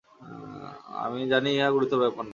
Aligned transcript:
আমরা 1.03 1.23
জানি 1.31 1.49
ইহা 1.57 1.69
গুরুতর 1.75 1.99
ব্যাপার 2.03 2.23
নয়। 2.23 2.29